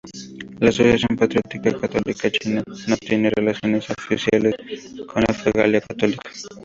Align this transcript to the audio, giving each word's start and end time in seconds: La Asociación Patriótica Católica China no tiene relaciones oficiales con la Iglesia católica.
La 0.59 0.69
Asociación 0.69 1.15
Patriótica 1.15 1.79
Católica 1.79 2.31
China 2.31 2.63
no 2.87 2.97
tiene 2.97 3.29
relaciones 3.29 3.87
oficiales 3.91 4.55
con 5.07 5.21
la 5.21 5.63
Iglesia 5.69 5.81
católica. 5.85 6.31